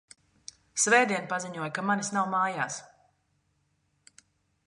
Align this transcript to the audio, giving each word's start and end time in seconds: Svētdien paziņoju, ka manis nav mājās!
Svētdien 0.83 1.27
paziņoju, 1.33 1.67
ka 1.75 1.83
manis 1.91 2.09
nav 2.17 2.33
mājās! 2.33 2.79